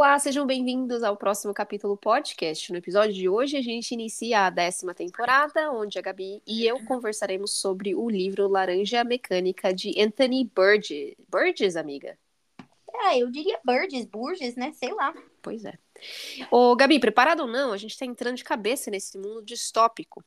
[0.00, 2.70] Olá, sejam bem-vindos ao próximo capítulo podcast.
[2.70, 6.84] No episódio de hoje, a gente inicia a décima temporada, onde a Gabi e eu
[6.84, 11.16] conversaremos sobre o livro Laranja Mecânica de Anthony Burgess.
[11.28, 12.16] Burgess, amiga?
[12.94, 14.70] É, eu diria Burgess, Burgess, né?
[14.72, 15.12] Sei lá.
[15.42, 15.76] Pois é.
[16.48, 20.24] Ô, Gabi, preparado ou não, a gente está entrando de cabeça nesse mundo distópico.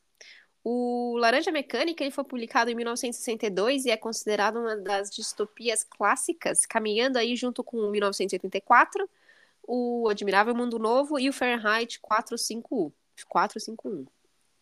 [0.65, 6.65] O Laranja Mecânica ele foi publicado em 1962 e é considerado uma das distopias clássicas,
[6.65, 9.09] caminhando aí junto com 1984
[9.63, 12.91] o Admirável Mundo Novo e o Fahrenheit 451.
[13.27, 14.05] 451.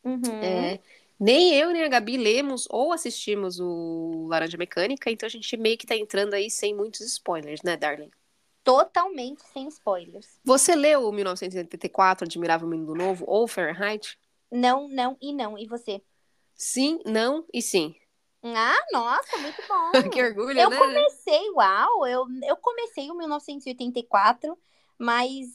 [0.03, 0.21] Uhum.
[0.41, 0.79] É,
[1.19, 5.77] nem eu nem a Gabi lemos ou assistimos o Laranja Mecânica, então a gente meio
[5.77, 8.11] que tá entrando aí sem muitos spoilers, né, Darling?
[8.63, 10.39] Totalmente sem spoilers.
[10.43, 14.17] Você leu o 1984, Admirável Mundo Novo ou Fahrenheit?
[14.51, 15.57] Não, não e não.
[15.57, 16.01] E você?
[16.55, 17.95] Sim, não e sim.
[18.43, 20.09] Ah, nossa, muito bom.
[20.09, 20.77] que orgulho, eu né?
[20.77, 24.57] comecei, uau, eu, eu comecei o 1984
[24.99, 25.47] mas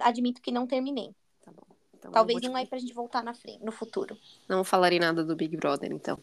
[0.00, 1.14] admito que não terminei.
[1.44, 1.66] Tá bom.
[1.94, 2.48] Então, Talvez te...
[2.48, 4.16] não é pra gente voltar na frente, no futuro.
[4.48, 6.18] Não falarei nada do Big Brother, então.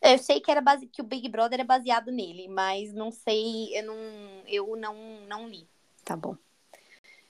[0.00, 0.86] Eu sei que era base...
[0.86, 3.96] que o Big Brother é baseado nele, mas não sei, eu não,
[4.48, 5.68] eu não, não li.
[6.04, 6.36] Tá bom.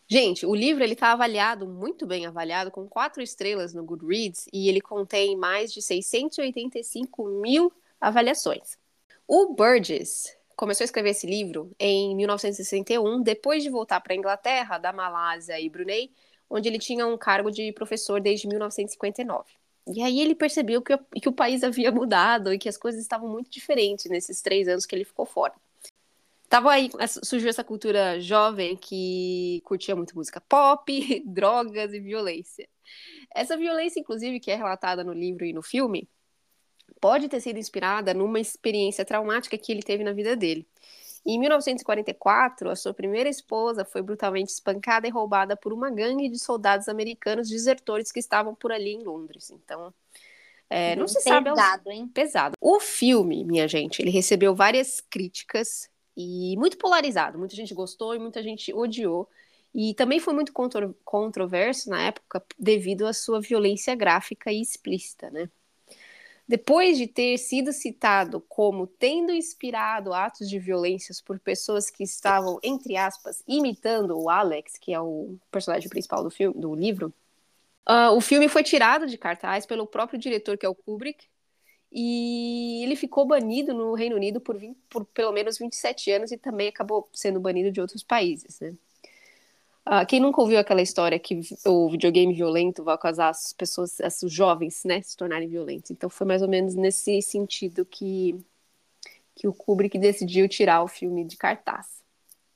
[0.08, 4.68] Gente, o livro ele está avaliado, muito bem avaliado, com quatro estrelas no Goodreads e
[4.68, 8.76] ele contém mais de 685 mil avaliações.
[9.26, 14.78] O Burgess começou a escrever esse livro em 1961, depois de voltar para a Inglaterra,
[14.78, 16.10] da Malásia e Brunei,
[16.48, 19.44] onde ele tinha um cargo de professor desde 1959.
[19.86, 23.28] E aí ele percebeu que, que o país havia mudado e que as coisas estavam
[23.28, 25.54] muito diferentes nesses três anos que ele ficou fora.
[26.48, 26.90] Tava aí,
[27.24, 32.68] surgiu essa cultura jovem que curtia muito música pop, drogas e violência.
[33.34, 36.06] Essa violência, inclusive, que é relatada no livro e no filme,
[37.00, 40.66] pode ter sido inspirada numa experiência traumática que ele teve na vida dele.
[41.24, 46.38] Em 1944, a sua primeira esposa foi brutalmente espancada e roubada por uma gangue de
[46.38, 49.50] soldados americanos desertores que estavam por ali em Londres.
[49.50, 49.94] Então,
[50.68, 51.50] é, não se pesado, sabe.
[51.50, 52.08] Pesado, hein?
[52.08, 52.54] Pesado.
[52.60, 57.38] O filme, minha gente, ele recebeu várias críticas e muito polarizado.
[57.38, 59.28] Muita gente gostou e muita gente odiou.
[59.74, 65.30] E também foi muito contro controverso na época devido à sua violência gráfica e explícita,
[65.30, 65.48] né?
[66.46, 72.58] Depois de ter sido citado como tendo inspirado atos de violências por pessoas que estavam,
[72.62, 77.12] entre aspas, imitando o Alex, que é o personagem principal do filme, do livro,
[77.88, 81.26] uh, o filme foi tirado de cartaz pelo próprio diretor, que é o Kubrick,
[81.92, 86.38] e ele ficou banido no Reino Unido por, 20, por pelo menos 27 anos e
[86.38, 88.74] também acabou sendo banido de outros países, né?
[89.86, 94.32] Uh, quem nunca ouviu aquela história que o videogame violento vai causar as pessoas, os
[94.32, 95.90] jovens, né, se tornarem violentos?
[95.90, 98.36] Então foi mais ou menos nesse sentido que,
[99.34, 102.00] que o Kubrick decidiu tirar o filme de cartaz.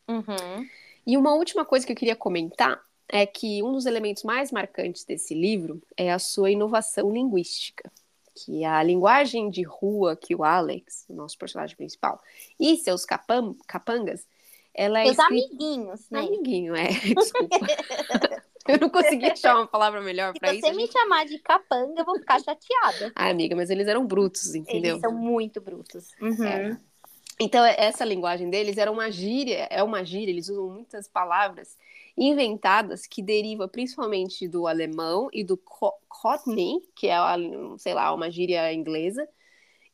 [0.09, 0.69] Uhum.
[1.05, 5.05] E uma última coisa que eu queria comentar é que um dos elementos mais marcantes
[5.05, 7.91] desse livro é a sua inovação linguística,
[8.35, 12.21] que é a linguagem de rua que o Alex, o nosso personagem principal,
[12.59, 14.27] e seus capam capangas
[14.77, 15.47] ela é Os escrita...
[15.47, 16.21] amiguinhos, né?
[16.21, 16.89] Amiguinho, é.
[17.17, 17.59] Desculpa.
[18.69, 20.67] eu não consegui achar uma palavra melhor para isso.
[20.67, 20.93] Se você me gente...
[20.93, 23.11] chamar de capanga, eu vou ficar chateada.
[23.15, 24.93] Ah, amiga, mas eles eram brutos, entendeu?
[24.93, 26.09] Eles são muito brutos.
[26.21, 26.45] Uhum.
[26.45, 26.79] É.
[27.41, 31.77] Então, essa linguagem deles era uma gíria, é uma gíria, eles usam muitas palavras
[32.17, 35.57] inventadas que derivam principalmente do alemão e do
[36.09, 37.17] Cockney, que é,
[37.79, 39.27] sei lá, uma gíria inglesa.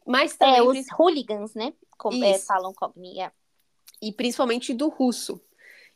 [0.07, 0.57] Mas também...
[0.57, 1.73] É, os hooligans, né?
[1.99, 3.31] Como, é, falam Cockney, é
[4.03, 5.41] e principalmente do russo.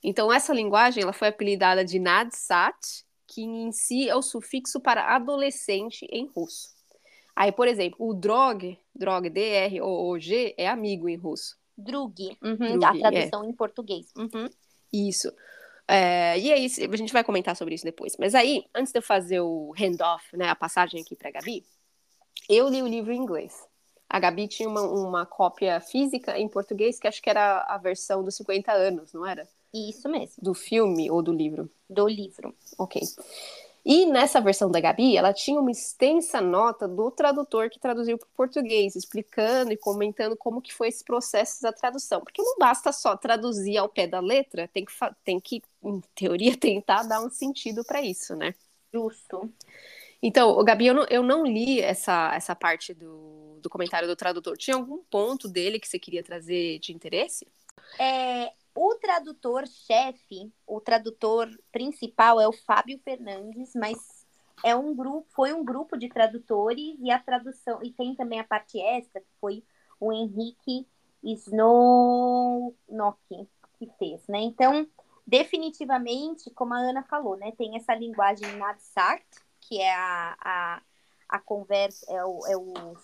[0.03, 5.17] Então, essa linguagem ela foi apelidada de Nadsat, que em si é o sufixo para
[5.17, 6.69] adolescente em russo.
[7.35, 11.57] Aí, por exemplo, o drog, drog, D-R-O-O-G, é amigo em russo.
[11.77, 13.49] Drug, uhum, a tradução é.
[13.49, 14.07] em português.
[14.17, 14.49] Uhum.
[14.93, 15.31] Isso.
[15.89, 18.17] É, e aí, a gente vai comentar sobre isso depois.
[18.17, 21.65] Mas aí, antes de eu fazer o handoff, né, a passagem aqui para Gabi,
[22.49, 23.53] eu li o livro em inglês.
[24.09, 28.23] A Gabi tinha uma, uma cópia física em português, que acho que era a versão
[28.23, 29.49] dos 50 anos, não era?
[29.75, 30.37] Isso mesmo.
[30.39, 31.69] Do filme ou do livro?
[31.89, 32.55] Do livro.
[32.79, 33.03] Ok.
[33.89, 38.27] E nessa versão da Gabi, ela tinha uma extensa nota do tradutor que traduziu para
[38.27, 42.21] o português, explicando e comentando como que foi esse processo da tradução.
[42.21, 44.93] Porque não basta só traduzir ao pé da letra, tem que,
[45.25, 48.57] tem que em teoria, tentar dar um sentido para isso, né?
[48.93, 49.49] Justo.
[50.23, 54.57] Então, Gabi, eu não, eu não li essa, essa parte do, do comentário do tradutor,
[54.57, 57.47] tinha algum ponto dele que você queria trazer de interesse?
[57.99, 64.27] É, o tradutor-chefe, o tradutor principal é o Fábio Fernandes, mas
[64.65, 68.45] é um grupo, foi um grupo de tradutores e a tradução e tem também a
[68.45, 69.63] parte extra que foi
[70.01, 70.87] o Henrique
[71.23, 73.19] Snownock
[73.79, 74.41] que fez, né?
[74.41, 74.89] Então
[75.27, 79.27] definitivamente, como a Ana falou, né, tem essa linguagem Nadsart,
[79.67, 80.83] que é a, a,
[81.29, 82.97] a conversa, é o, é o.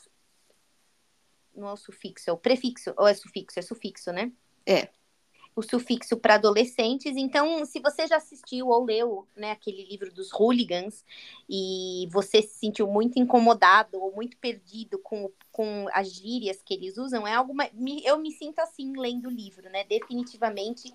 [1.55, 3.59] Não é o sufixo, é o prefixo, ou é sufixo?
[3.59, 4.33] É sufixo, né?
[4.65, 4.89] É
[5.55, 7.17] o sufixo para adolescentes.
[7.17, 11.05] Então, se você já assistiu ou leu né, aquele livro dos hooligans
[11.49, 16.97] e você se sentiu muito incomodado ou muito perdido com, com as gírias que eles
[16.97, 17.55] usam, é algo.
[18.05, 19.85] Eu me sinto assim lendo o livro, né?
[19.85, 20.93] Definitivamente.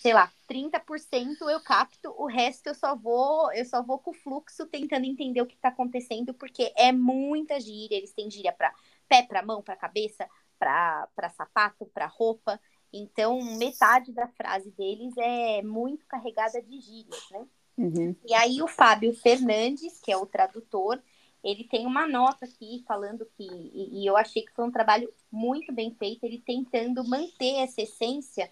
[0.00, 4.14] Sei lá, 30% eu capto, o resto eu só vou, eu só vou com o
[4.14, 8.72] fluxo tentando entender o que está acontecendo, porque é muita gíria, eles têm gíria para
[9.06, 10.26] pé, para mão, para cabeça,
[10.58, 12.58] para sapato, para roupa.
[12.90, 17.46] Então, metade da frase deles é muito carregada de gírias, né?
[17.76, 18.16] Uhum.
[18.26, 20.98] E aí o Fábio Fernandes, que é o tradutor,
[21.44, 25.12] ele tem uma nota aqui falando que, e, e, eu achei que foi um trabalho
[25.30, 28.50] muito bem feito, ele tentando manter essa essência,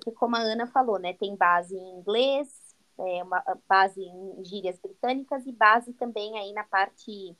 [0.00, 4.78] porque como a Ana falou, né, tem base em inglês, é, uma base em gírias
[4.78, 7.36] britânicas e base também aí na parte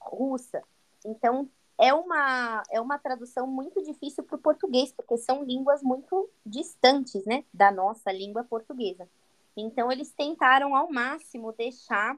[0.00, 0.62] russa.
[1.04, 1.48] Então
[1.78, 7.24] é uma, é uma tradução muito difícil para o português, porque são línguas muito distantes,
[7.26, 9.08] né, da nossa língua portuguesa.
[9.56, 12.16] Então, eles tentaram ao máximo deixar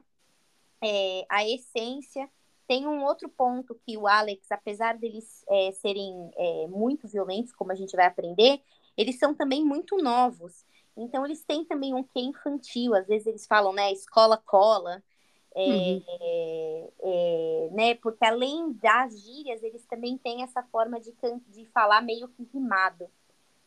[0.81, 2.29] é, a essência.
[2.67, 7.71] Tem um outro ponto que o Alex, apesar deles é, serem é, muito violentos, como
[7.71, 8.61] a gente vai aprender,
[8.99, 10.65] eles são também muito novos.
[10.97, 12.93] Então, eles têm também um quê infantil.
[12.93, 15.01] Às vezes eles falam, né, escola cola.
[15.55, 16.03] É, uhum.
[17.01, 21.13] é, né, porque além das gírias, eles também têm essa forma de,
[21.47, 23.09] de falar meio que rimado.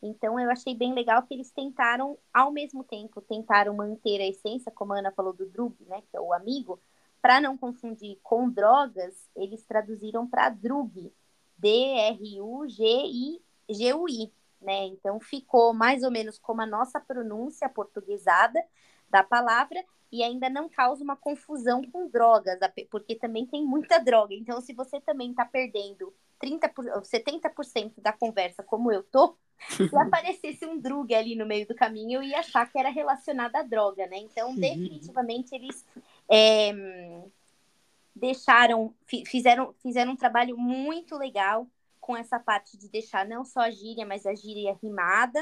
[0.02, 4.70] Então eu achei bem legal que eles tentaram, ao mesmo tempo, tentaram manter a essência,
[4.70, 6.78] como a Ana falou do drug, né, que é o amigo,
[7.22, 11.10] para não confundir com drogas, eles traduziram para drug,
[11.56, 12.42] D-R-U-G-I-G-U-I,
[14.62, 14.86] né?
[14.86, 18.62] Então ficou mais ou menos como a nossa pronúncia portuguesada
[19.10, 22.58] da palavra, e ainda não causa uma confusão com drogas,
[22.90, 24.34] porque também tem muita droga.
[24.34, 29.34] Então, se você também está perdendo 30 70% da conversa, como eu tô,
[29.88, 33.56] se aparecesse um drug ali no meio do caminho, eu ia achar que era relacionado
[33.56, 34.18] à droga, né?
[34.18, 35.86] Então, definitivamente, eles
[36.30, 37.22] é,
[38.14, 41.66] deixaram, fizeram, fizeram um trabalho muito legal
[42.02, 45.40] com essa parte de deixar não só a gíria, mas a gíria rimada,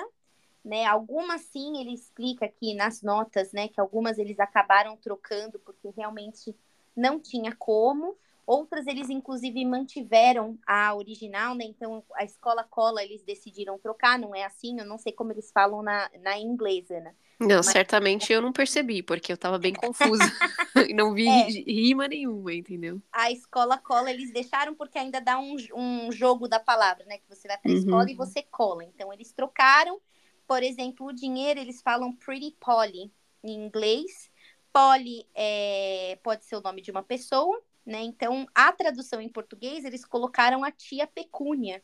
[0.62, 0.84] né?
[0.84, 6.54] Algumas sim, ele explica aqui nas notas, né, que algumas eles acabaram trocando porque realmente
[6.94, 8.14] não tinha como.
[8.50, 11.64] Outras eles inclusive mantiveram a original, né?
[11.64, 14.78] Então a escola cola eles decidiram trocar, não é assim?
[14.80, 17.14] Eu não sei como eles falam na, na inglesa, né?
[17.38, 17.66] Não, Mas...
[17.66, 20.24] certamente eu não percebi, porque eu estava bem confusa
[20.88, 21.46] e não vi é.
[21.46, 23.00] rima nenhuma, entendeu?
[23.12, 27.18] A escola cola eles deixaram porque ainda dá um, um jogo da palavra, né?
[27.18, 27.80] Que você vai para a uhum.
[27.80, 28.84] escola e você cola.
[28.84, 30.00] Então eles trocaram
[30.50, 34.28] por exemplo, o dinheiro, eles falam pretty polly em inglês.
[34.72, 38.02] Polly é, pode ser o nome de uma pessoa, né?
[38.02, 41.82] Então, a tradução em português, eles colocaram a tia pecúnia,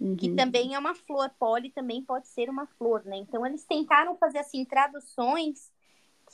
[0.00, 0.16] uhum.
[0.16, 1.30] que também é uma flor.
[1.38, 3.16] Polly também pode ser uma flor, né?
[3.16, 5.70] Então, eles tentaram fazer, assim, traduções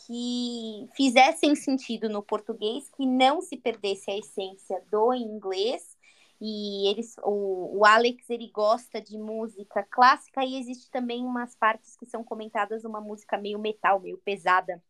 [0.06, 5.96] que fizessem sentido no português, que não se perdesse a essência do inglês,
[6.40, 11.96] e eles, o, o Alex ele gosta de música clássica e existe também umas partes
[11.96, 14.82] que são comentadas uma música meio metal, meio pesada,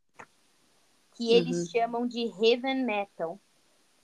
[1.13, 1.67] que eles uhum.
[1.67, 3.39] chamam de heaven metal,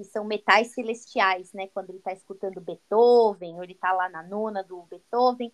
[0.00, 1.66] que são metais celestiais, né?
[1.75, 5.52] Quando ele está escutando Beethoven, ou ele está lá na nona do Beethoven,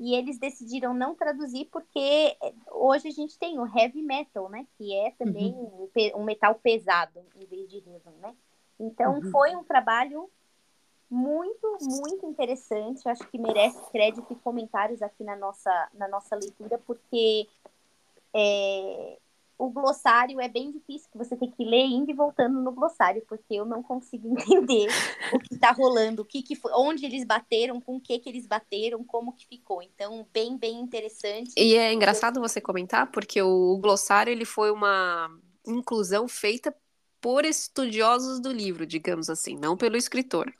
[0.00, 2.36] e eles decidiram não traduzir porque
[2.72, 4.66] hoje a gente tem o heavy metal, né?
[4.76, 5.88] Que é também uhum.
[6.16, 8.34] um metal pesado em vez de heaven, né?
[8.80, 9.30] Então uhum.
[9.30, 10.28] foi um trabalho
[11.08, 13.08] muito, muito interessante.
[13.08, 17.46] Acho que merece crédito e comentários aqui na nossa, na nossa leitura, porque
[18.34, 19.18] é,
[19.58, 23.22] o glossário é bem difícil, que você tem que ler indo e voltando no glossário,
[23.28, 24.88] porque eu não consigo entender
[25.32, 28.28] o que está rolando, o que, que foi, onde eles bateram, com o que, que
[28.28, 29.82] eles bateram, como que ficou.
[29.82, 31.52] Então, bem, bem interessante.
[31.56, 35.30] E é engraçado você comentar, porque o glossário ele foi uma
[35.66, 36.74] inclusão feita
[37.20, 40.52] por estudiosos do livro, digamos assim, não pelo escritor.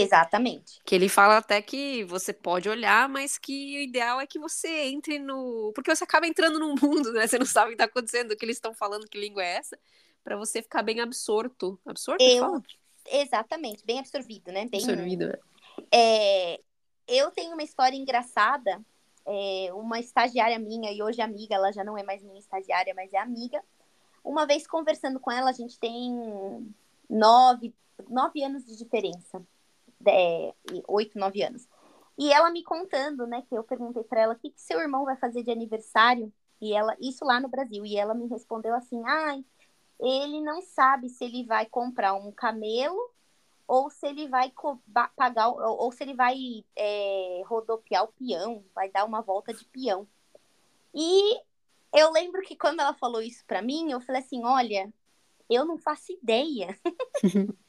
[0.00, 0.80] Exatamente.
[0.84, 4.68] Que ele fala até que você pode olhar, mas que o ideal é que você
[4.86, 5.72] entre no.
[5.74, 7.26] Porque você acaba entrando num mundo, né?
[7.26, 9.56] Você não sabe o que está acontecendo, o que eles estão falando, que língua é
[9.56, 9.78] essa,
[10.22, 11.78] para você ficar bem absorto.
[11.84, 12.22] Absorto?
[12.22, 12.40] Eu...
[12.40, 12.62] Fala?
[13.10, 14.66] Exatamente, bem absorvido, né?
[14.66, 14.80] Bem...
[14.80, 15.38] Absorvido, é.
[15.92, 16.60] é.
[17.08, 18.80] Eu tenho uma história engraçada.
[19.24, 23.12] É, uma estagiária minha, e hoje amiga, ela já não é mais minha estagiária, mas
[23.12, 23.62] é amiga.
[24.24, 26.12] Uma vez conversando com ela, a gente tem
[27.08, 27.72] nove,
[28.08, 29.40] nove anos de diferença
[30.88, 31.68] oito, nove anos.
[32.18, 35.04] E ela me contando, né, que eu perguntei para ela o que, que seu irmão
[35.04, 39.02] vai fazer de aniversário E ela, isso lá no Brasil, e ela me respondeu assim:
[39.06, 39.44] "Ai,
[40.00, 42.98] ele não sabe se ele vai comprar um camelo
[43.66, 44.52] ou se ele vai
[45.16, 46.36] pagar, ou, ou se ele vai
[46.76, 50.06] é, rodopiar o peão, vai dar uma volta de peão.
[50.94, 51.40] E
[51.94, 54.92] eu lembro que quando ela falou isso para mim, eu falei assim: olha,
[55.48, 56.78] eu não faço ideia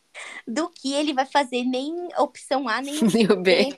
[0.48, 3.78] do que ele vai fazer, nem opção A, nem opção B.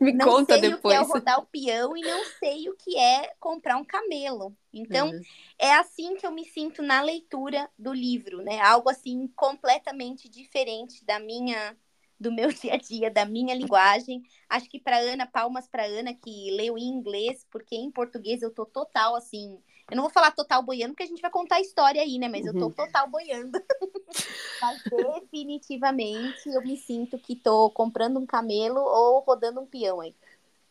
[0.00, 0.82] Me não conta sei depois.
[0.82, 4.56] o que é rodar o peão e não sei o que é comprar um camelo.
[4.72, 5.20] Então, uhum.
[5.58, 8.60] é assim que eu me sinto na leitura do livro, né?
[8.60, 11.76] Algo assim completamente diferente da minha
[12.22, 14.22] do meu dia a dia, da minha linguagem.
[14.48, 18.50] Acho que para Ana, palmas para Ana que leu em inglês, porque em português eu
[18.50, 19.58] tô total assim,
[19.92, 22.26] eu não vou falar total boiando, porque a gente vai contar a história aí, né?
[22.26, 22.70] Mas eu tô uhum.
[22.70, 23.60] total boiando.
[24.58, 30.14] Mas definitivamente eu me sinto que tô comprando um camelo ou rodando um peão aí.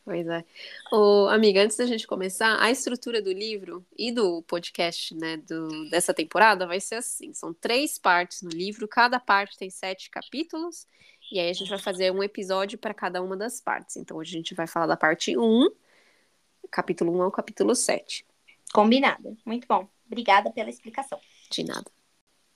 [0.04, 0.44] Pois é.
[0.92, 5.88] Ô, amiga, antes da gente começar, a estrutura do livro e do podcast, né, do,
[5.92, 10.88] dessa temporada vai ser assim: são três partes no livro, cada parte tem sete capítulos,
[11.32, 13.98] e aí a gente vai fazer um episódio para cada uma das partes.
[13.98, 15.70] Então, hoje a gente vai falar da parte 1,
[16.72, 18.26] capítulo 1 ao capítulo 7.
[18.74, 19.38] Combinado.
[19.46, 19.88] Muito bom.
[20.06, 21.20] Obrigada pela explicação.
[21.50, 21.90] De nada.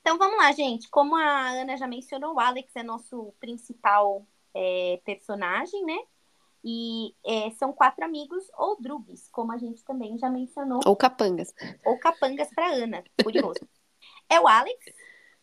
[0.01, 0.89] Então vamos lá, gente.
[0.89, 5.97] Como a Ana já mencionou, o Alex é nosso principal é, personagem, né?
[6.63, 10.79] E é, são quatro amigos ou drugs, como a gente também já mencionou.
[10.85, 11.53] Ou capangas.
[11.85, 13.59] Ou capangas para Ana, curioso.
[14.29, 14.85] é o Alex,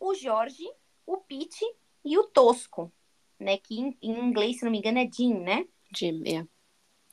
[0.00, 0.68] o Jorge,
[1.06, 1.64] o Pete
[2.04, 2.92] e o Tosco,
[3.38, 3.56] né?
[3.58, 5.66] Que em, em, inglês, se não me engano, é Jim, né?
[5.94, 6.46] Jim, é.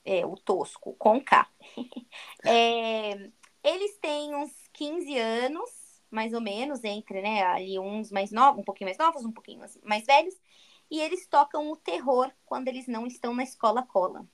[0.03, 1.47] É, o Tosco, com K.
[2.45, 3.29] é,
[3.69, 5.69] eles têm uns 15 anos,
[6.09, 9.61] mais ou menos, entre, né, ali uns mais novos, um pouquinho mais novos, um pouquinho
[9.83, 10.35] mais velhos,
[10.89, 14.25] e eles tocam o terror quando eles não estão na escola cola.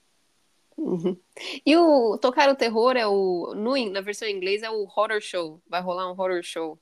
[0.77, 1.17] Uhum.
[1.65, 5.21] E o tocar o terror é o no, na versão em inglês é o horror
[5.21, 5.61] show.
[5.67, 6.77] Vai rolar um horror show.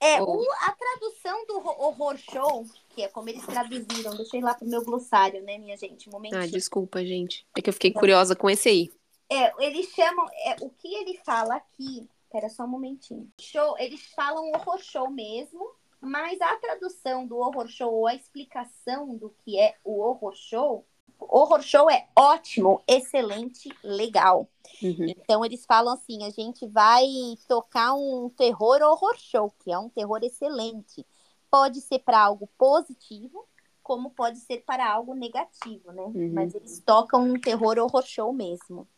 [0.00, 0.38] É, Ou...
[0.38, 4.82] o, a tradução do horror show, que é como eles traduziram, ir lá pro meu
[4.82, 6.42] glossário, né, minha gente, um momentinho.
[6.42, 7.46] Ah, desculpa, gente.
[7.56, 8.90] É que eu fiquei curiosa com esse aí.
[9.30, 10.26] É, eles chamam.
[10.44, 12.08] É, o que ele fala aqui.
[12.30, 13.30] Pera só um momentinho.
[13.40, 19.16] Show, eles falam horror show mesmo, mas a tradução do horror show ou a explicação
[19.16, 20.84] do que é o horror show.
[21.16, 24.48] Horror show é ótimo, excelente, legal.
[24.82, 25.06] Uhum.
[25.08, 27.06] Então eles falam assim: a gente vai
[27.46, 31.06] tocar um terror horror show, que é um terror excelente.
[31.48, 33.46] Pode ser para algo positivo,
[33.80, 36.02] como pode ser para algo negativo, né?
[36.02, 36.32] Uhum.
[36.32, 38.88] Mas eles tocam um terror horror show mesmo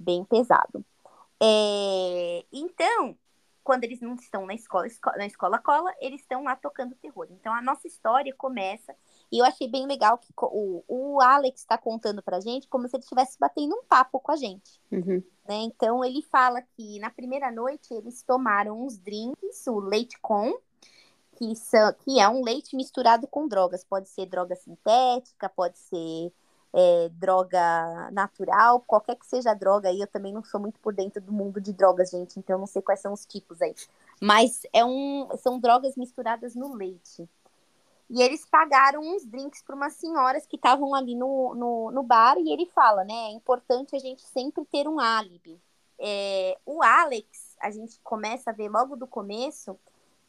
[0.00, 0.84] bem pesado.
[1.42, 3.16] É, então,
[3.62, 7.26] quando eles não estão na escola, na escola cola, eles estão lá tocando terror.
[7.30, 8.94] Então, a nossa história começa,
[9.30, 12.96] e eu achei bem legal que o, o Alex está contando pra gente como se
[12.96, 14.80] ele estivesse batendo um papo com a gente.
[14.90, 15.22] Uhum.
[15.48, 15.56] Né?
[15.62, 20.58] Então, ele fala que na primeira noite eles tomaram uns drinks, o leite com,
[21.36, 23.84] que, são, que é um leite misturado com drogas.
[23.84, 26.32] Pode ser droga sintética, pode ser
[26.72, 30.94] é, droga natural, qualquer que seja a droga aí, eu também não sou muito por
[30.94, 33.74] dentro do mundo de drogas, gente, então não sei quais são os tipos aí.
[34.20, 37.28] Mas é um, são drogas misturadas no leite.
[38.08, 42.36] E eles pagaram uns drinks para umas senhoras que estavam ali no, no, no, bar,
[42.38, 43.14] e ele fala, né?
[43.14, 45.60] É importante a gente sempre ter um álibi.
[45.98, 49.78] É, o Alex, a gente começa a ver logo do começo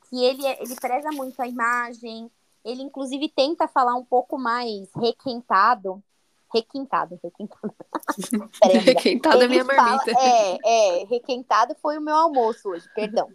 [0.09, 2.29] que ele, é, ele preza muito a imagem,
[2.63, 6.03] ele inclusive tenta falar um pouco mais requentado
[6.53, 7.73] Requintado, requintado.
[8.83, 10.11] requintado é minha marmita.
[10.11, 13.29] é, é, requintado foi o meu almoço hoje, perdão.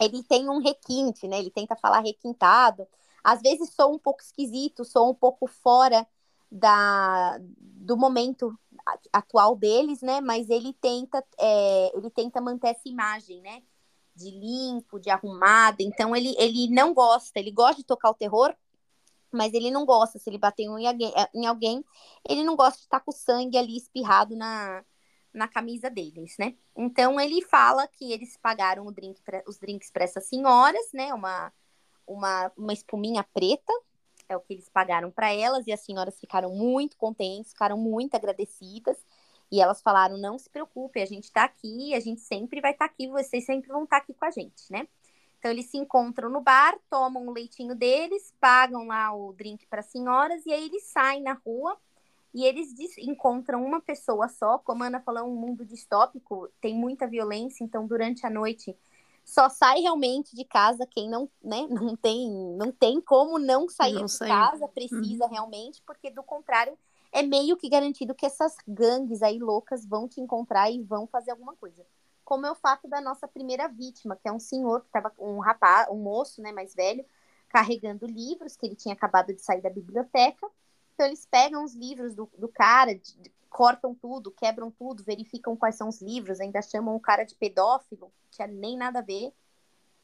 [0.00, 1.38] Ele tem um requinte, né?
[1.38, 2.86] Ele tenta falar requintado.
[3.22, 6.06] Às vezes sou um pouco esquisito, sou um pouco fora
[6.50, 8.58] da, do momento
[9.12, 10.20] atual deles, né?
[10.20, 13.62] Mas ele tenta, é, ele tenta manter essa imagem, né?
[14.16, 15.76] De limpo, de arrumado.
[15.80, 18.54] Então ele, ele não gosta, ele gosta de tocar o terror,
[19.32, 21.84] mas ele não gosta, se ele bater em alguém, eh, em alguém
[22.28, 24.84] ele não gosta de estar com sangue ali espirrado na,
[25.32, 26.54] na camisa deles, né?
[26.76, 31.14] Então ele fala que eles pagaram drink pra, os drinks para essas senhoras, né?
[31.14, 31.52] Uma,
[32.06, 33.72] uma, uma espuminha preta,
[34.28, 38.14] é o que eles pagaram para elas, e as senhoras ficaram muito contentes, ficaram muito
[38.14, 38.96] agradecidas.
[39.50, 42.88] E elas falaram: não se preocupe, a gente está aqui, a gente sempre vai estar
[42.88, 44.86] tá aqui, vocês sempre vão estar tá aqui com a gente, né?
[45.40, 49.80] Então, eles se encontram no bar, tomam o leitinho deles, pagam lá o drink para
[49.80, 51.78] as senhoras e aí eles saem na rua
[52.34, 54.58] e eles encontram uma pessoa só.
[54.58, 58.76] Como a Ana falou, é um mundo distópico, tem muita violência, então durante a noite
[59.24, 63.94] só sai realmente de casa quem não, né, não tem, não tem como não sair
[63.94, 65.30] não de casa, precisa uhum.
[65.30, 66.76] realmente, porque do contrário
[67.10, 71.30] é meio que garantido que essas gangues aí loucas vão te encontrar e vão fazer
[71.30, 71.82] alguma coisa
[72.30, 75.40] como é o fato da nossa primeira vítima, que é um senhor que estava um
[75.40, 77.04] rapaz, um moço, né, mais velho,
[77.48, 80.48] carregando livros que ele tinha acabado de sair da biblioteca.
[80.94, 85.56] Então eles pegam os livros do, do cara, de, de, cortam tudo, quebram tudo, verificam
[85.56, 89.02] quais são os livros, ainda chamam o cara de pedófilo, não tinha nem nada a
[89.02, 89.34] ver,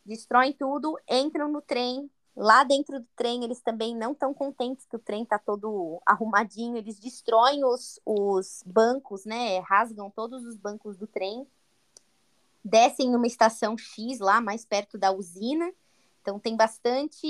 [0.05, 2.11] destroem tudo, entram no trem.
[2.35, 6.77] Lá dentro do trem, eles também não estão contentes que o trem está todo arrumadinho,
[6.77, 9.61] eles destroem os, os bancos, né?
[9.61, 11.47] Rasgam todos os bancos do trem,
[12.67, 15.73] descem numa estação X lá, mais perto da usina.
[16.21, 17.25] Então tem bastante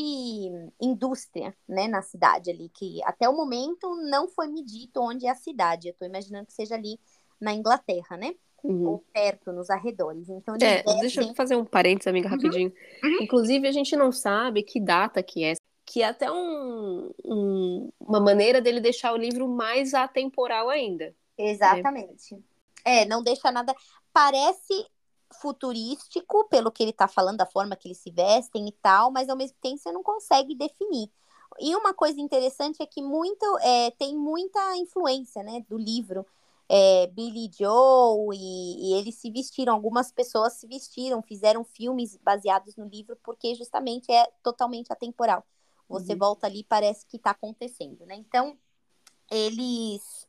[0.80, 5.34] indústria, né, na cidade ali, que até o momento não foi medido onde é a
[5.34, 5.88] cidade.
[5.88, 6.98] Eu estou imaginando que seja ali
[7.38, 8.34] na Inglaterra, né?
[8.64, 8.86] Uhum.
[8.86, 10.30] Ou perto, nos arredores.
[10.30, 11.00] Então, é, descem...
[11.00, 12.34] deixa eu fazer um parênteses, amiga, uhum.
[12.34, 12.72] rapidinho.
[13.04, 13.18] Uhum.
[13.20, 15.52] Inclusive, a gente não sabe que data que é.
[15.84, 21.14] Que é até um, um, uma maneira dele deixar o livro mais atemporal ainda.
[21.38, 22.42] Exatamente.
[22.82, 23.74] É, não deixa nada.
[24.12, 24.86] Parece
[25.34, 29.28] futurístico, pelo que ele está falando, da forma que eles se vestem e tal, mas
[29.28, 31.10] ao mesmo tempo você não consegue definir.
[31.58, 36.26] E uma coisa interessante é que muito, é, tem muita influência né, do livro.
[36.68, 42.74] É, Billy Joe e, e, eles se vestiram, algumas pessoas se vestiram, fizeram filmes baseados
[42.74, 45.46] no livro, porque justamente é totalmente atemporal.
[45.88, 46.18] Você uhum.
[46.18, 48.16] volta ali parece que está acontecendo, né?
[48.16, 48.58] Então,
[49.30, 50.25] eles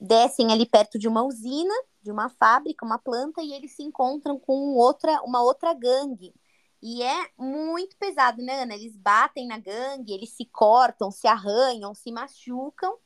[0.00, 4.38] descem ali perto de uma usina, de uma fábrica, uma planta, e eles se encontram
[4.38, 6.34] com outra, uma outra gangue.
[6.82, 8.74] E é muito pesado, né, Ana?
[8.74, 12.98] Eles batem na gangue, eles se cortam, se arranham, se machucam.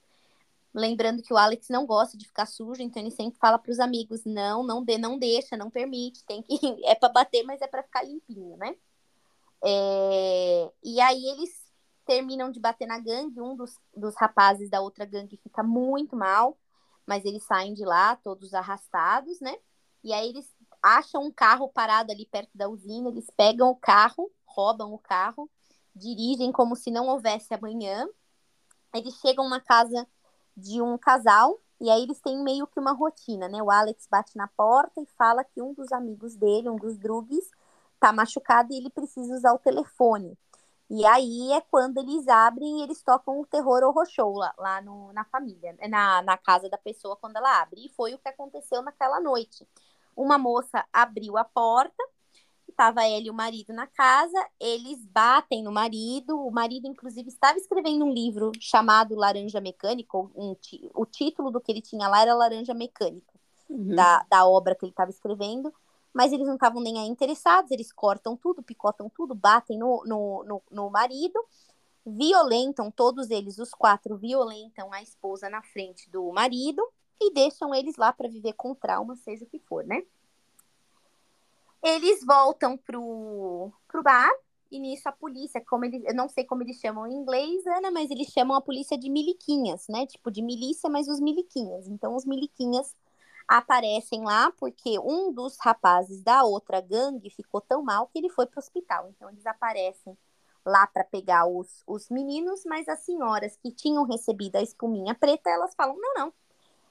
[0.74, 3.78] Lembrando que o Alex não gosta de ficar sujo, então ele sempre fala para os
[3.78, 7.66] amigos: não, não dê, não deixa, não permite, tem que é para bater, mas é
[7.68, 8.74] para ficar limpinho, né?
[9.64, 10.72] É...
[10.82, 11.50] E aí eles
[12.04, 16.58] terminam de bater na gangue, um dos, dos rapazes da outra gangue fica muito mal
[17.08, 19.56] mas eles saem de lá todos arrastados, né?
[20.04, 24.30] E aí eles acham um carro parado ali perto da usina, eles pegam o carro,
[24.44, 25.50] roubam o carro,
[25.96, 28.06] dirigem como se não houvesse amanhã.
[28.94, 30.06] Eles chegam na casa
[30.54, 33.62] de um casal e aí eles têm meio que uma rotina, né?
[33.62, 37.50] O Alex bate na porta e fala que um dos amigos dele, um dos drugs,
[37.98, 40.36] tá machucado e ele precisa usar o telefone.
[40.90, 44.80] E aí é quando eles abrem e eles tocam o terror horror show lá, lá
[44.80, 47.84] no, na família, né, na, na casa da pessoa quando ela abre.
[47.84, 49.68] E foi o que aconteceu naquela noite.
[50.16, 52.02] Uma moça abriu a porta,
[52.66, 56.40] estava ela e o marido na casa, eles batem no marido.
[56.40, 60.16] O marido, inclusive, estava escrevendo um livro chamado Laranja Mecânica.
[60.16, 60.56] Um,
[60.94, 63.34] o título do que ele tinha lá era Laranja Mecânica,
[63.68, 63.94] uhum.
[63.94, 65.72] da, da obra que ele estava escrevendo
[66.12, 70.44] mas eles não estavam nem aí interessados, eles cortam tudo, picotam tudo, batem no, no,
[70.44, 71.38] no, no marido,
[72.04, 76.82] violentam, todos eles, os quatro, violentam a esposa na frente do marido
[77.20, 80.02] e deixam eles lá para viver com trauma, seja o que for, né?
[81.82, 84.30] Eles voltam pro, pro bar
[84.70, 87.90] e nisso a polícia, como eles, eu não sei como eles chamam em inglês, Ana,
[87.90, 90.06] mas eles chamam a polícia de miliquinhas, né?
[90.06, 91.88] Tipo de milícia, mas os miliquinhas.
[91.88, 92.94] Então os miliquinhas
[93.48, 98.46] aparecem lá porque um dos rapazes da outra gangue ficou tão mal que ele foi
[98.46, 99.08] para o hospital.
[99.08, 100.16] Então, eles aparecem
[100.64, 105.48] lá para pegar os, os meninos, mas as senhoras que tinham recebido a espuminha preta,
[105.48, 106.32] elas falam: não, não.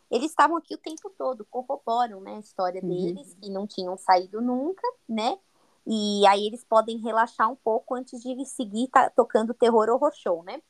[0.09, 2.87] Eles estavam aqui o tempo todo, corroboram né, a história uhum.
[2.87, 5.37] deles, e não tinham saído nunca, né?
[5.85, 10.61] E aí eles podem relaxar um pouco antes de seguir tocando terror horror show, né?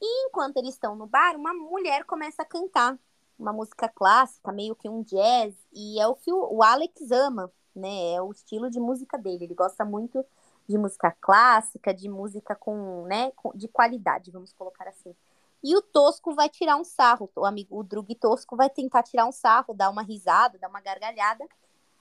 [0.00, 2.98] E enquanto eles estão no bar, uma mulher começa a cantar
[3.40, 8.12] uma música clássica, meio que um jazz, e é o que o, Alex ama, né?
[8.14, 9.44] É o estilo de música dele.
[9.44, 10.24] Ele gosta muito
[10.68, 15.14] de música clássica, de música com, né, de qualidade, vamos colocar assim.
[15.62, 19.26] E o Tosco vai tirar um sarro, o amigo, o Drug Tosco vai tentar tirar
[19.26, 21.44] um sarro, dar uma risada, dar uma gargalhada.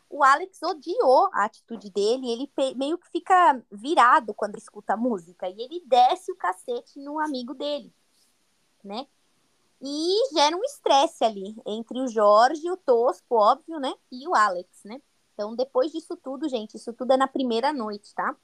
[0.10, 5.50] O Alex odiou a atitude dele, ele meio que fica virado quando escuta a música
[5.50, 7.94] e ele desce o cacete no amigo dele,
[8.84, 9.08] né?
[9.82, 13.94] E gera um estresse ali entre o Jorge, o Tosco, óbvio, né?
[14.12, 15.02] E o Alex, né?
[15.34, 18.36] Então, depois disso tudo, gente, isso tudo é na primeira noite, tá?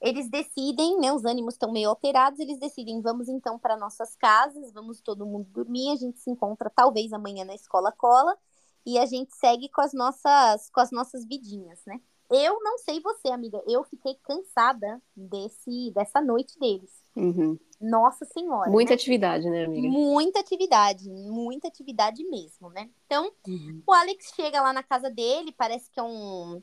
[0.00, 1.12] Eles decidem, né?
[1.12, 5.48] Os ânimos estão meio alterados, eles decidem, vamos então para nossas casas, vamos todo mundo
[5.50, 8.36] dormir, a gente se encontra talvez amanhã na escola cola
[8.84, 12.00] e a gente segue com as nossas com as nossas vidinhas, né?
[12.30, 16.90] Eu não sei você, amiga, eu fiquei cansada desse dessa noite deles.
[17.16, 17.58] Uhum.
[17.80, 18.70] Nossa Senhora.
[18.70, 18.94] Muita né?
[18.94, 19.88] atividade, né, amiga?
[19.88, 22.88] Muita atividade, muita atividade mesmo, né?
[23.06, 23.82] Então, uhum.
[23.84, 26.62] o Alex chega lá na casa dele, parece que é um,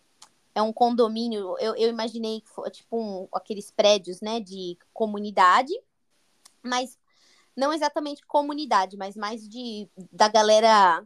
[0.56, 1.58] é um condomínio.
[1.60, 5.73] Eu, eu imaginei que foi tipo um, aqueles prédios, né, de comunidade,
[6.63, 6.97] mas
[7.56, 11.03] não exatamente comunidade, mas mais de da galera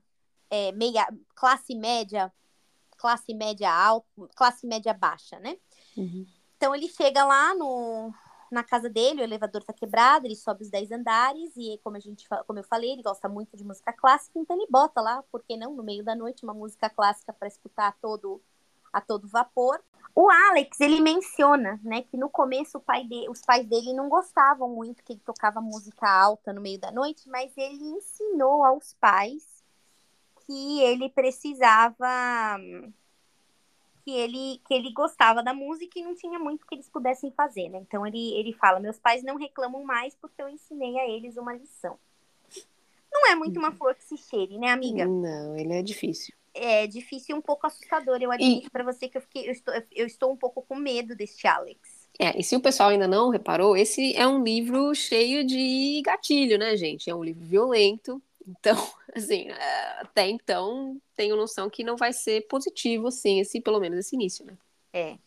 [0.52, 2.32] é, meia classe média,
[3.02, 5.58] classe média alta, classe média baixa, né?
[5.98, 6.24] Uhum.
[6.56, 8.14] Então ele chega lá no,
[8.52, 12.00] na casa dele, o elevador tá quebrado, ele sobe os 10 andares e como a
[12.00, 15.42] gente como eu falei, ele gosta muito de música clássica, então ele bota lá, por
[15.42, 18.40] que não, no meio da noite, uma música clássica para escutar a todo
[18.94, 19.82] a todo vapor.
[20.14, 24.70] O Alex, ele menciona, né, que no começo pai de, os pais dele não gostavam
[24.70, 29.51] muito que ele tocava música alta no meio da noite, mas ele ensinou aos pais
[30.46, 32.08] que ele precisava
[34.04, 37.70] que ele que ele gostava da música e não tinha muito que eles pudessem fazer,
[37.70, 37.80] né?
[37.80, 41.54] Então ele ele fala: "Meus pais não reclamam mais porque eu ensinei a eles uma
[41.54, 41.98] lição".
[43.12, 45.06] Não é muito uma flor que se cheire, né, amiga?
[45.06, 48.18] Não, ele é difícil é difícil e um pouco assustador.
[48.22, 48.70] Eu admito e...
[48.70, 52.10] para você que eu, fiquei, eu, estou, eu estou um pouco com medo deste Alex.
[52.20, 56.58] É, e se o pessoal ainda não reparou, esse é um livro cheio de gatilho,
[56.58, 57.10] né, gente?
[57.10, 58.22] É um livro violento.
[58.48, 58.76] Então,
[59.16, 64.00] assim, é, até então, tenho noção que não vai ser positivo, assim, esse, pelo menos
[64.00, 64.58] esse início, né?
[64.94, 65.18] É.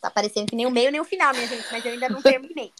[0.00, 2.22] Tá parecendo que nem o meio nem o final, minha gente, mas eu ainda não
[2.22, 2.72] terminei.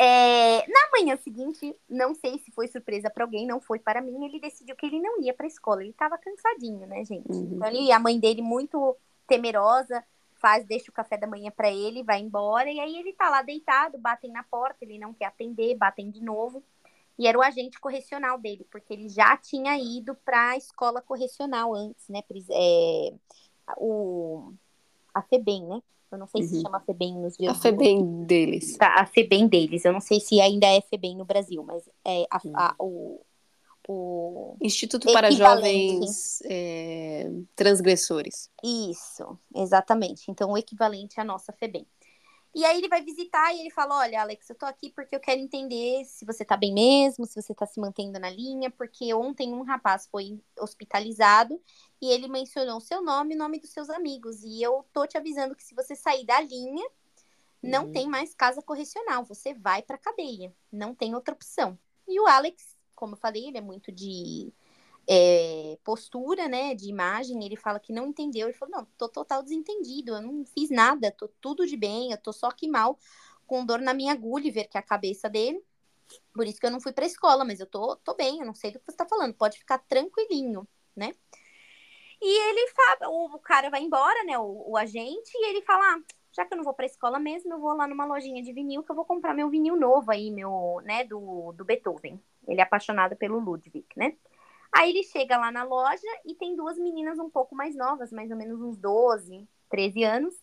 [0.00, 4.24] É, na manhã seguinte, não sei se foi surpresa para alguém, não foi para mim,
[4.24, 5.82] ele decidiu que ele não ia para a escola.
[5.82, 7.30] Ele estava cansadinho, né, gente?
[7.30, 7.52] Uhum.
[7.52, 8.96] Então, ele, a mãe dele, muito
[9.28, 13.30] temerosa, faz, deixa o café da manhã para ele, vai embora, e aí ele tá
[13.30, 16.62] lá deitado, batem na porta, ele não quer atender, batem de novo.
[17.18, 21.74] E era o agente correcional dele, porque ele já tinha ido para a escola correcional
[21.74, 22.20] antes, né?
[22.50, 23.14] É,
[23.76, 24.52] o,
[25.14, 25.80] a FEBEM, né?
[26.10, 26.48] Eu não sei uhum.
[26.48, 28.76] se chama FEBEM nos dias A FEBEM deles.
[28.76, 29.84] Tá, a FEBEM deles.
[29.84, 33.20] Eu não sei se ainda é FEBEM no Brasil, mas é a, a, o,
[33.88, 34.56] o...
[34.60, 38.48] Instituto para Jovens é, Transgressores.
[38.62, 40.30] Isso, exatamente.
[40.30, 41.86] Então, o equivalente à nossa FEBEM.
[42.54, 45.20] E aí ele vai visitar e ele fala: Olha, Alex, eu tô aqui porque eu
[45.20, 49.12] quero entender se você tá bem mesmo, se você tá se mantendo na linha, porque
[49.12, 51.60] ontem um rapaz foi hospitalizado
[52.00, 54.44] e ele mencionou o seu nome e o nome dos seus amigos.
[54.44, 56.88] E eu tô te avisando que se você sair da linha,
[57.60, 57.92] não uhum.
[57.92, 61.76] tem mais casa correcional, você vai pra cadeia, não tem outra opção.
[62.06, 64.52] E o Alex, como eu falei, ele é muito de
[65.08, 69.42] é, postura, né, de imagem, ele fala que não entendeu, ele falou, não, tô total
[69.42, 72.98] desentendido, eu não fiz nada, tô tudo de bem, eu tô só aqui mal,
[73.46, 75.62] com dor na minha Gulliver, que é a cabeça dele,
[76.32, 78.54] por isso que eu não fui pra escola, mas eu tô, tô bem, eu não
[78.54, 81.12] sei do que você tá falando, pode ficar tranquilinho, né.
[82.20, 86.00] E ele fala, o, cara vai embora, né, o, o agente, e ele fala, ah,
[86.32, 88.82] já que eu não vou pra escola mesmo, eu vou lá numa lojinha de vinil,
[88.82, 92.20] que eu vou comprar meu vinil novo aí, meu, né, do, do Beethoven.
[92.48, 94.16] Ele é apaixonado pelo Ludwig, né.
[94.74, 98.30] Aí ele chega lá na loja e tem duas meninas um pouco mais novas, mais
[98.32, 100.34] ou menos uns 12, 13 anos.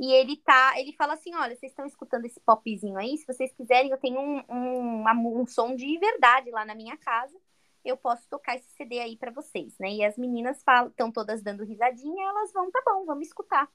[0.00, 3.18] E ele tá, ele fala assim: olha, vocês estão escutando esse popzinho aí?
[3.18, 7.36] Se vocês quiserem, eu tenho um, um, um som de verdade lá na minha casa.
[7.84, 9.90] Eu posso tocar esse CD aí para vocês, né?
[9.90, 10.56] E as meninas
[10.88, 13.70] estão todas dando risadinha, elas vão, tá bom, vamos escutar.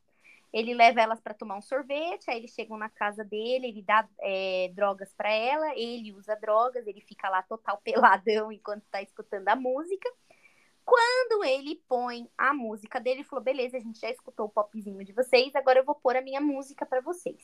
[0.54, 4.08] Ele leva elas para tomar um sorvete, aí eles chegam na casa dele, ele dá
[4.20, 9.48] é, drogas para ela, ele usa drogas, ele fica lá total peladão enquanto está escutando
[9.48, 10.10] a música.
[10.84, 15.06] Quando ele põe a música dele, ele falou: beleza, a gente já escutou o popzinho
[15.06, 17.42] de vocês, agora eu vou pôr a minha música para vocês.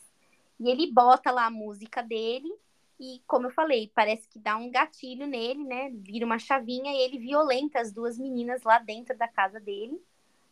[0.60, 2.52] E ele bota lá a música dele,
[3.00, 5.92] e como eu falei, parece que dá um gatilho nele, né?
[5.94, 10.02] Vira uma chavinha e ele violenta as duas meninas lá dentro da casa dele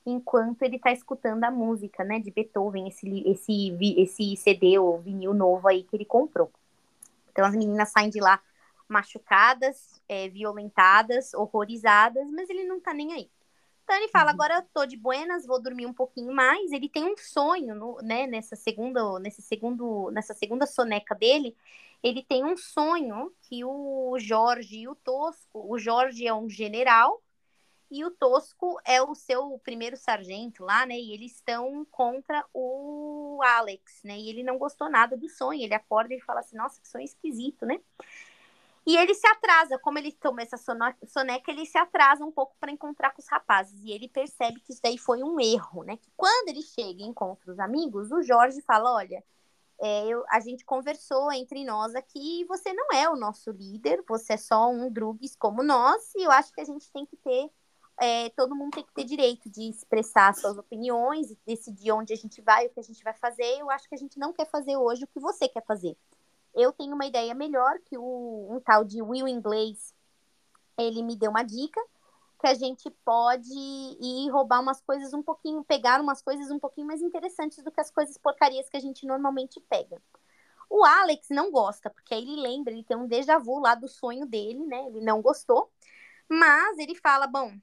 [0.06, 5.34] enquanto ele está escutando a música, né, de Beethoven, esse, esse, esse CD ou vinil
[5.34, 6.52] novo aí que ele comprou.
[7.32, 8.40] Então as meninas saem de lá
[8.88, 13.30] machucadas, é, violentadas, horrorizadas, mas ele não tá nem aí.
[13.84, 14.36] Então ele fala, uhum.
[14.36, 16.72] agora eu tô de buenas, vou dormir um pouquinho mais.
[16.72, 21.56] Ele tem um sonho, no, né, nessa segunda, nesse segundo, nessa segunda soneca dele,
[22.04, 27.22] ele tem um sonho que o Jorge e o Tosco, o Jorge é um general
[27.90, 30.96] e o Tosco é o seu primeiro sargento lá, né?
[30.96, 34.18] E eles estão contra o Alex, né?
[34.18, 35.62] E ele não gostou nada do sonho.
[35.62, 37.80] Ele acorda e fala assim: Nossa, que sonho esquisito, né?
[38.88, 42.72] E ele se atrasa, como ele toma essa soneca, ele se atrasa um pouco para
[42.72, 43.82] encontrar com os rapazes.
[43.84, 45.98] E ele percebe que isso daí foi um erro, né?
[45.98, 49.24] Que quando ele chega e encontra os amigos, o Jorge fala: Olha,
[49.80, 54.34] é, eu, a gente conversou entre nós aqui você não é o nosso líder, você
[54.34, 57.52] é só um drugs como nós, e eu acho que a gente tem que ter
[58.00, 62.42] é, todo mundo tem que ter direito de expressar suas opiniões decidir onde a gente
[62.42, 63.60] vai, o que a gente vai fazer.
[63.60, 65.98] Eu acho que a gente não quer fazer hoje o que você quer fazer.
[66.54, 69.94] Eu tenho uma ideia melhor que o, um tal de Will Inglês,
[70.78, 71.82] ele me deu uma dica
[72.40, 76.88] que a gente pode ir roubar umas coisas um pouquinho, pegar umas coisas um pouquinho
[76.88, 80.02] mais interessantes do que as coisas porcarias que a gente normalmente pega.
[80.70, 83.88] O Alex não gosta, porque aí ele lembra, ele tem um déjà vu lá do
[83.88, 84.86] sonho dele, né?
[84.88, 85.72] Ele não gostou.
[86.28, 87.54] Mas ele fala: bom,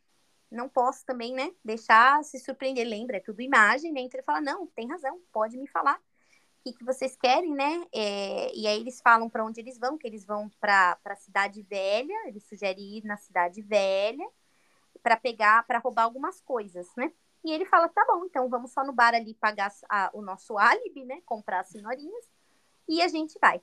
[0.52, 2.86] não posso também, né, deixar se surpreender.
[2.86, 4.00] Lembra, é tudo imagem, né?
[4.00, 5.96] Então ele fala, não, tem razão, pode me falar.
[5.96, 7.84] O que, que vocês querem, né?
[7.92, 11.62] É, e aí eles falam para onde eles vão, que eles vão para a Cidade
[11.62, 14.28] Velha, eles sugerem ir na Cidade Velha
[15.02, 17.12] para pegar, para roubar algumas coisas, né?
[17.44, 20.56] E ele fala, tá bom, então vamos só no bar ali pagar a, o nosso
[20.56, 21.20] álibi, né?
[21.26, 22.30] Comprar as senhorinhas
[22.88, 23.60] e a gente vai.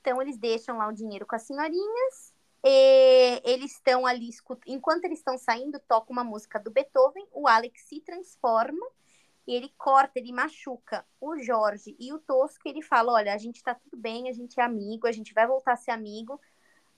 [0.00, 2.34] Então eles deixam lá o dinheiro com as senhorinhas.
[2.64, 4.30] Eles estão ali,
[4.66, 7.26] enquanto eles estão saindo, toca uma música do Beethoven.
[7.32, 8.86] O Alex se transforma
[9.46, 12.62] e ele corta, ele machuca o Jorge e o Tosco.
[12.66, 15.34] E ele fala: Olha, a gente tá tudo bem, a gente é amigo, a gente
[15.34, 16.40] vai voltar a ser amigo.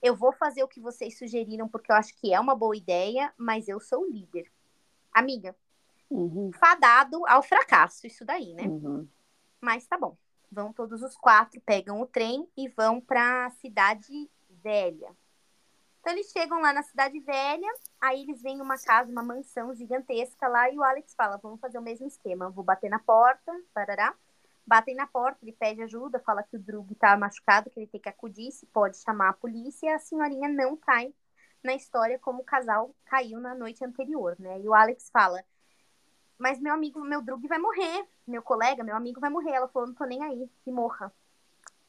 [0.02, 3.32] Eu vou fazer o que vocês sugeriram porque eu acho que é uma boa ideia,
[3.38, 4.52] mas eu sou o líder.
[5.10, 5.56] Amiga,
[6.10, 6.50] uhum.
[6.52, 8.64] fadado ao fracasso, isso daí, né?
[8.64, 9.08] Uhum.
[9.60, 10.14] Mas tá bom.
[10.52, 14.30] Vão todos os quatro, pegam o trem e vão para a cidade
[14.62, 15.16] velha.
[16.04, 17.66] Então eles chegam lá na cidade velha,
[17.98, 21.78] aí eles veem uma casa, uma mansão gigantesca lá e o Alex fala: "Vamos fazer
[21.78, 24.14] o mesmo esquema, vou bater na porta, parará".
[24.66, 27.98] Batem na porta, ele pede ajuda, fala que o Drug tá machucado, que ele tem
[28.02, 31.10] que acudir, se pode chamar a polícia, a senhorinha não cai
[31.62, 34.60] na história como o casal caiu na noite anterior, né?
[34.60, 35.42] E o Alex fala:
[36.36, 39.52] mas meu amigo, meu drug vai morrer, meu colega, meu amigo vai morrer.
[39.52, 41.10] Ela falou, não tô nem aí, que morra.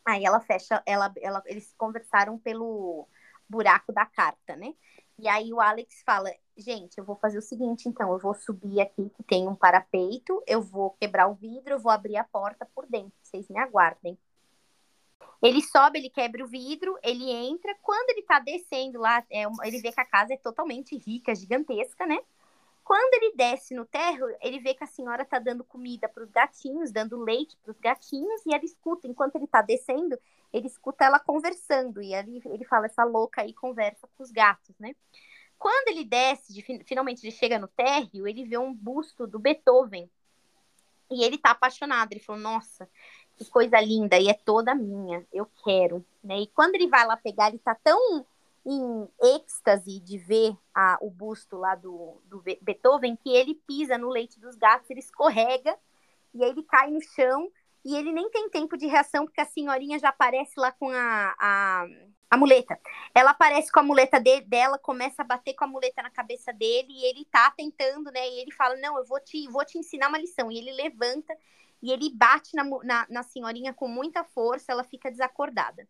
[0.06, 3.10] Aí ela fecha, ela, ela, eles conversaram pelo
[3.49, 4.73] buraco da carta, né?
[5.17, 8.81] E aí o Alex fala, gente, eu vou fazer o seguinte, então, eu vou subir
[8.81, 12.67] aqui que tem um parapeito, eu vou quebrar o vidro, eu vou abrir a porta
[12.75, 14.17] por dentro, vocês me aguardem.
[15.41, 17.75] Ele sobe, ele quebra o vidro, ele entra.
[17.81, 22.05] Quando ele tá descendo lá, é, ele vê que a casa é totalmente rica, gigantesca,
[22.05, 22.17] né?
[22.86, 26.30] Quando ele desce no terro, ele vê que a senhora tá dando comida para os
[26.30, 30.15] gatinhos, dando leite para os gatinhos, e ele escuta, enquanto ele tá descendo,
[30.54, 34.78] ele escuta ela conversando, e ali ele fala, essa louca aí conversa com os gatos,
[34.78, 34.95] né?
[35.58, 40.08] Quando ele desce, de, finalmente ele chega no térreo, ele vê um busto do Beethoven,
[41.10, 42.88] e ele tá apaixonado, ele falou, nossa,
[43.36, 46.38] que coisa linda, e é toda minha, eu quero, né?
[46.41, 48.24] E quando ele vai lá pegar, ele tá tão
[48.65, 54.10] em êxtase de ver a, o busto lá do, do Beethoven que ele pisa no
[54.10, 55.78] leite dos gatos, ele escorrega
[56.34, 57.51] e aí ele cai no chão
[57.84, 61.36] e ele nem tem tempo de reação porque a senhorinha já aparece lá com a,
[61.39, 61.86] a,
[62.32, 62.80] a muleta.
[63.13, 66.51] Ela aparece com a muleta de, dela, começa a bater com a muleta na cabeça
[66.51, 68.28] dele e ele tá tentando, né?
[68.28, 70.51] E ele fala: Não, eu vou te, vou te ensinar uma lição.
[70.51, 71.38] E ele levanta
[71.82, 75.88] e ele bate na, na, na senhorinha com muita força, ela fica desacordada.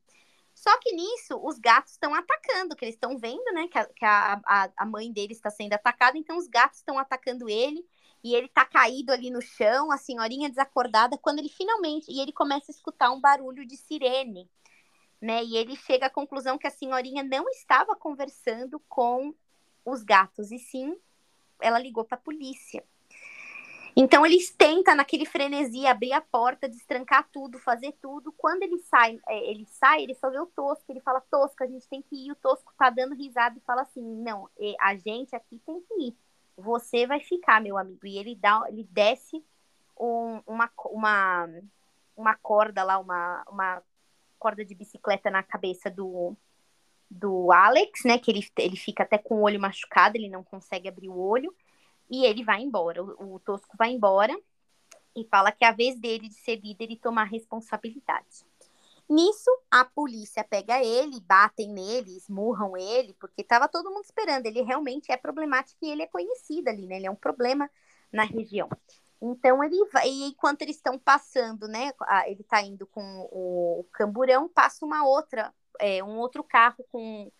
[0.66, 3.68] Só que nisso, os gatos estão atacando, que eles estão vendo, né?
[3.68, 7.48] Que, a, que a, a, mãe dele está sendo atacada, então os gatos estão atacando
[7.48, 7.86] ele
[8.24, 12.12] e ele tá caído ali no chão, a senhorinha desacordada, quando ele finalmente.
[12.12, 14.50] E ele começa a escutar um barulho de sirene,
[15.22, 15.44] né?
[15.44, 19.36] E ele chega à conclusão que a senhorinha não estava conversando com
[19.86, 20.98] os gatos, e sim
[21.62, 22.84] ela ligou para a polícia.
[23.96, 28.34] Então eles tentam naquele frenesi abrir a porta, destrancar tudo, fazer tudo.
[28.34, 31.68] Quando ele sai, é, ele sai, ele só vê o Tosco, ele fala: "Tosco, a
[31.68, 32.32] gente tem que ir".
[32.32, 34.50] O Tosco tá dando risada e fala assim: "Não,
[34.82, 36.18] a gente aqui tem que ir.
[36.58, 38.06] Você vai ficar, meu amigo".
[38.06, 39.42] E ele dá, ele desce
[39.98, 41.48] um, uma, uma
[42.18, 43.84] uma corda lá, uma, uma
[44.40, 46.36] corda de bicicleta na cabeça do
[47.10, 50.88] do Alex, né, que ele, ele fica até com o olho machucado, ele não consegue
[50.90, 51.56] abrir o olho
[52.10, 53.04] e ele vai embora.
[53.04, 54.38] O, o Tosco vai embora
[55.16, 58.46] e fala que é a vez dele de ser líder e tomar responsabilidade.
[59.08, 64.48] Nisso, a polícia pega ele, batem nele, esmurram ele, porque estava todo mundo esperando.
[64.48, 66.98] Ele realmente é problemático e ele é conhecido ali, né?
[66.98, 67.70] Ele é um problema
[68.12, 68.68] na região.
[69.22, 71.92] Então ele vai, e enquanto eles estão passando, né?
[72.26, 77.32] Ele está indo com o camburão, passa uma outra, é, um outro carro com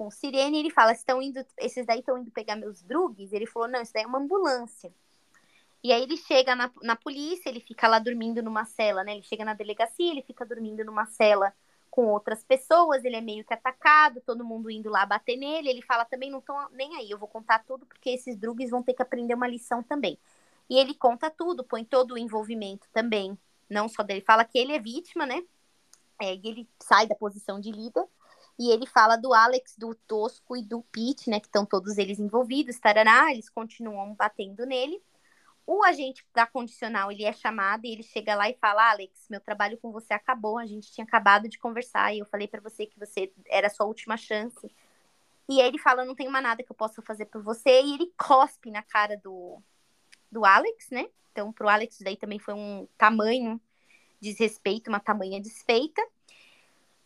[0.00, 3.34] com sirene, ele fala, estão indo, esses daí estão indo pegar meus drugs?
[3.34, 4.90] Ele falou, não, isso daí é uma ambulância.
[5.84, 9.12] E aí ele chega na, na polícia, ele fica lá dormindo numa cela, né?
[9.12, 11.52] Ele chega na delegacia, ele fica dormindo numa cela
[11.90, 15.68] com outras pessoas, ele é meio que atacado, todo mundo indo lá bater nele.
[15.68, 18.82] Ele fala também, não estão nem aí, eu vou contar tudo, porque esses drugs vão
[18.82, 20.18] ter que aprender uma lição também.
[20.70, 24.22] E ele conta tudo, põe todo o envolvimento também, não só dele.
[24.22, 25.44] Fala que ele é vítima, né?
[26.18, 28.08] É, e ele sai da posição de líder
[28.60, 31.40] e ele fala do Alex, do Tosco e do Pete, né?
[31.40, 35.02] Que estão todos eles envolvidos, tarará, eles continuam batendo nele.
[35.66, 39.40] O agente da condicional, ele é chamado e ele chega lá e fala: Alex, meu
[39.40, 42.84] trabalho com você acabou, a gente tinha acabado de conversar e eu falei para você
[42.84, 44.70] que você era a sua última chance.
[45.48, 47.80] E aí ele fala: não tenho mais nada que eu possa fazer por você.
[47.80, 49.58] E ele cospe na cara do,
[50.30, 51.08] do Alex, né?
[51.32, 53.58] Então, pro Alex, daí também foi um tamanho
[54.20, 56.06] desrespeito, uma tamanha desfeita.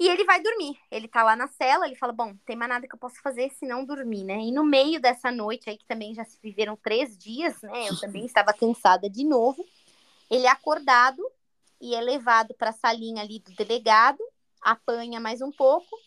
[0.04, 0.78] E ele vai dormir.
[0.90, 3.48] Ele tá lá na cela, ele fala: Bom, tem mais nada que eu possa fazer
[3.52, 4.38] se não dormir, né?
[4.38, 7.88] E no meio dessa noite aí, que também já se viveram três dias, né?
[7.88, 9.64] Eu também estava cansada de novo.
[10.30, 11.22] Ele é acordado
[11.80, 14.22] e é levado para a salinha ali do delegado,
[14.60, 15.98] apanha mais um pouco.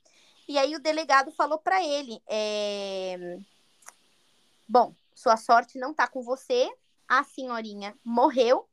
[0.48, 3.40] E aí o delegado falou para ele: é...
[4.70, 6.70] Bom, sua sorte não tá com você,
[7.08, 8.70] a senhorinha morreu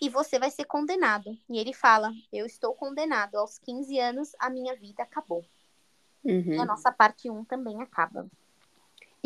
[0.00, 1.36] e você vai ser condenado.
[1.48, 3.36] E ele fala: Eu estou condenado.
[3.36, 5.44] Aos 15 anos, a minha vida acabou.
[6.24, 6.60] Uhum.
[6.60, 8.26] A nossa parte 1 também acaba.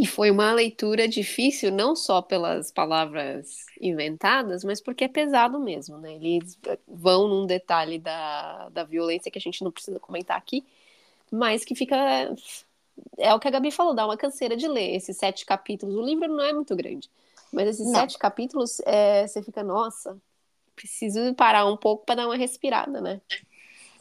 [0.01, 5.99] E foi uma leitura difícil, não só pelas palavras inventadas, mas porque é pesado mesmo,
[5.99, 6.15] né?
[6.15, 10.65] Eles vão num detalhe da, da violência que a gente não precisa comentar aqui,
[11.31, 12.35] mas que fica.
[13.19, 15.95] É o que a Gabi falou, dá uma canseira de ler esses sete capítulos.
[15.95, 17.11] O livro não é muito grande,
[17.53, 18.01] mas esses não.
[18.01, 20.17] sete capítulos, é, você fica, nossa,
[20.81, 23.21] preciso parar um pouco para dar uma respirada, né?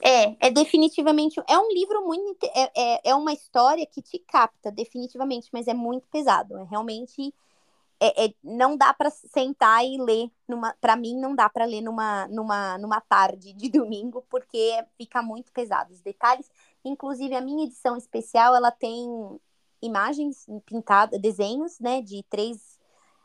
[0.01, 1.41] É, é definitivamente.
[1.47, 2.45] É um livro muito.
[2.55, 6.57] É, é, é uma história que te capta, definitivamente, mas é muito pesado.
[6.57, 7.33] É realmente.
[7.99, 10.31] É, é não dá para sentar e ler.
[10.79, 15.51] Para mim, não dá para ler numa, numa, numa tarde de domingo, porque fica muito
[15.51, 15.93] pesado.
[15.93, 16.49] Os detalhes.
[16.83, 19.05] Inclusive, a minha edição especial ela tem
[19.81, 22.78] imagens pintadas, desenhos, né, de três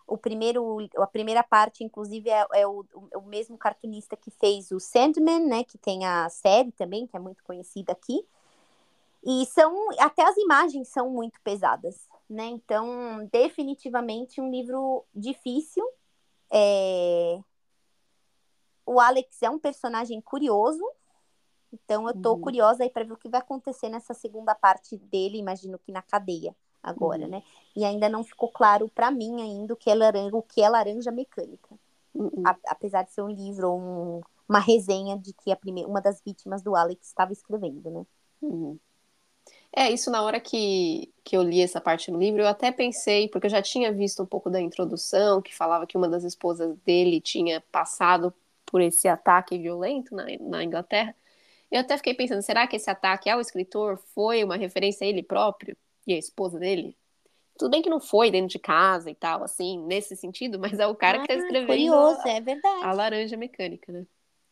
[0.07, 4.79] o primeiro, a primeira parte, inclusive, é, é o, o, mesmo cartunista que fez o
[4.79, 5.65] Sandman, né?
[5.65, 8.25] Que tem a série também, que é muito conhecida aqui.
[9.25, 12.45] E são, até as imagens são muito pesadas, né?
[12.47, 15.87] Então, definitivamente um livro difícil.
[16.53, 17.41] É...
[18.85, 20.85] O Alex é um personagem curioso,
[21.73, 22.41] então eu tô uhum.
[22.43, 26.03] curiosa aí para ver o que vai acontecer nessa segunda parte dele, imagino que na
[26.03, 27.31] cadeia agora, uhum.
[27.31, 27.43] né?
[27.75, 30.69] E ainda não ficou claro para mim ainda o que é laranja, o que é
[30.69, 31.75] laranja mecânica.
[32.15, 32.43] Uhum.
[32.45, 36.21] A, apesar de ser um livro, um, uma resenha de que a primeira, uma das
[36.25, 38.07] vítimas do Alex estava escrevendo, né?
[38.43, 38.79] Uhum.
[39.77, 43.29] É, isso na hora que, que eu li essa parte no livro, eu até pensei,
[43.29, 46.77] porque eu já tinha visto um pouco da introdução, que falava que uma das esposas
[46.85, 48.33] dele tinha passado
[48.65, 51.15] por esse ataque violento na, na Inglaterra.
[51.71, 55.25] Eu até fiquei pensando, será que esse ataque ao escritor foi uma referência a ele
[55.25, 55.77] próprio?
[56.07, 56.97] E a esposa dele.
[57.57, 60.87] Tudo bem que não foi dentro de casa e tal, assim, nesse sentido, mas é
[60.87, 62.85] o cara ah, que tá ah, escrevendo curioso, a, é verdade.
[62.85, 64.07] a laranja mecânica, né?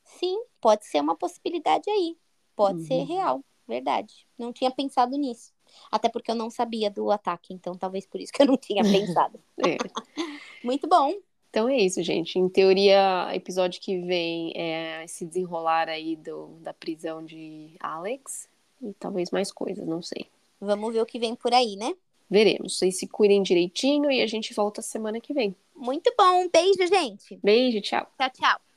[0.04, 2.16] Sim, pode ser uma possibilidade aí.
[2.54, 2.86] Pode uhum.
[2.86, 4.26] ser real, verdade.
[4.38, 5.52] Não tinha pensado nisso.
[5.90, 8.82] Até porque eu não sabia do ataque, então talvez por isso que eu não tinha
[8.82, 9.40] pensado.
[9.58, 9.76] é.
[10.62, 11.14] Muito bom.
[11.50, 12.38] Então é isso, gente.
[12.38, 18.48] Em teoria, episódio que vem é se desenrolar aí do, da prisão de Alex.
[18.80, 20.26] E talvez mais coisas, não sei.
[20.64, 21.92] Vamos ver o que vem por aí, né?
[22.30, 22.78] Veremos.
[22.78, 25.56] Vocês se cuidem direitinho e a gente volta semana que vem.
[25.74, 26.44] Muito bom.
[26.44, 27.38] Um beijo, gente.
[27.42, 28.06] Beijo, tchau.
[28.16, 28.71] Tchau, tchau.